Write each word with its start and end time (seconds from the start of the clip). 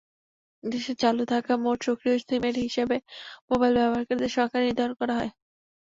দেশে 0.63 0.93
চালু 1.01 1.23
থাকা 1.31 1.53
মোট 1.63 1.77
সক্রিয় 1.87 2.17
সিমের 2.21 2.55
হিসেবে 2.63 2.95
মোবাইল 3.49 3.73
ব্যবহারকারীর 3.77 4.35
সংখ্যা 4.37 4.59
নির্ধারণ 4.61 4.93
করা 4.99 5.13
হয়। 5.19 5.31